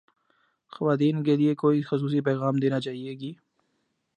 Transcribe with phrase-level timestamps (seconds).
[0.73, 3.33] خواتین کے لئے کوئی خصوصی پیغام دینا چاہیے گی